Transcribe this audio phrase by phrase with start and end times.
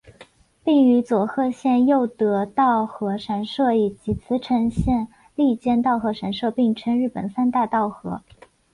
[0.63, 8.23] 并与佐贺县佑德稻荷神社以及茨城县笠间稻荷神社并称日本三大稻荷。